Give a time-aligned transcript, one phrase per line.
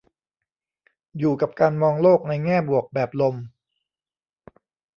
[1.17, 3.35] อยู่กับการมองโลกในแง่บวกแบบลม